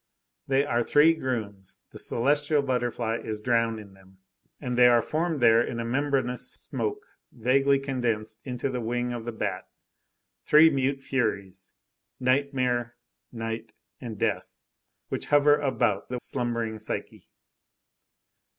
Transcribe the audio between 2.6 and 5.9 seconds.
butterfly is drowned in them; and there are formed there in a